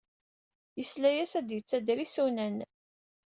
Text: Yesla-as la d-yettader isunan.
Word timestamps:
Yesla-as 0.79 1.33
la 1.35 1.41
d-yettader 1.41 1.97
isunan. 2.05 2.57